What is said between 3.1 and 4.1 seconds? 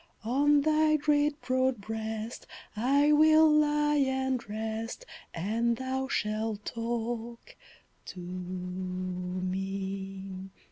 will lie